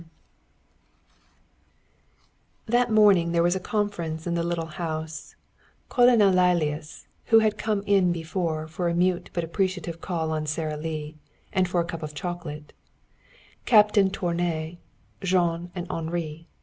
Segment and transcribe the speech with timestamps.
[0.01, 0.07] ]XII
[2.65, 5.35] That morning there was a conference in the little house
[5.89, 10.75] Colonel Lilias, who had come in before for a mute but appreciative call on Sara
[10.75, 11.17] Lee,
[11.53, 12.73] and for a cup of chocolate;
[13.65, 14.79] Captain Tournay,
[15.21, 16.47] Jean and Henri.